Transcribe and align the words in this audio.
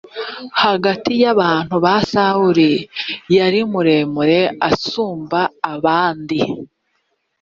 hagati 0.63 1.11
y 1.23 1.25
abantu 1.33 1.75
sawuli 2.11 2.71
yari 3.37 3.59
muremure 3.71 4.39
asumba 4.69 5.39
abandi 5.73 6.39